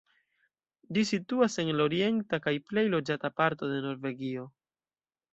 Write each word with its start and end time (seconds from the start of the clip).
Ĝi 0.97 1.01
situas 1.09 1.57
en 1.63 1.67
la 1.79 1.85
orienta 1.89 2.39
kaj 2.45 2.53
plej 2.69 2.83
loĝata 2.93 3.31
parto 3.41 3.69
de 3.73 3.83
Norvegio. 3.85 4.47